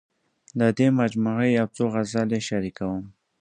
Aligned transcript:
د 0.59 0.61
دې 0.77 0.87
مجموعې 0.99 1.49
یو 1.59 1.67
څو 1.75 1.83
غزلې 1.93 2.39
شریکوم. 2.47 3.03